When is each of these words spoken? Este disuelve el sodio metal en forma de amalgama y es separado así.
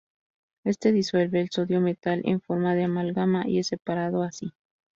Este 0.63 0.91
disuelve 0.91 1.41
el 1.41 1.51
sodio 1.51 1.79
metal 1.79 2.21
en 2.25 2.41
forma 2.41 2.73
de 2.73 2.85
amalgama 2.85 3.47
y 3.47 3.59
es 3.59 3.67
separado 3.67 4.23
así. 4.23 4.51